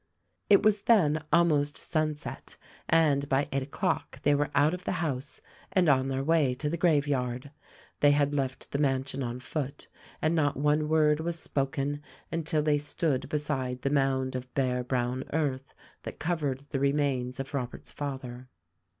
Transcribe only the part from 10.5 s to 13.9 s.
one word was spoken until they stood beside